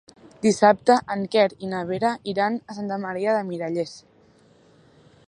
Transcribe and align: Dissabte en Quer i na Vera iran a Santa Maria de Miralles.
Dissabte 0.45 0.95
en 1.15 1.21
Quer 1.35 1.43
i 1.67 1.69
na 1.75 1.83
Vera 1.91 2.15
iran 2.35 2.57
a 2.75 2.79
Santa 2.79 3.01
Maria 3.07 3.37
de 3.39 3.47
Miralles. 3.51 3.95